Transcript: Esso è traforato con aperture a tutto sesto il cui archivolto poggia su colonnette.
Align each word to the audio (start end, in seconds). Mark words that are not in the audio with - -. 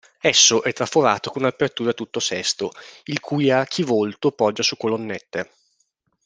Esso 0.19 0.63
è 0.63 0.73
traforato 0.73 1.29
con 1.29 1.45
aperture 1.45 1.91
a 1.91 1.93
tutto 1.93 2.19
sesto 2.19 2.71
il 3.03 3.19
cui 3.19 3.51
archivolto 3.51 4.31
poggia 4.31 4.63
su 4.63 4.75
colonnette. 4.75 5.51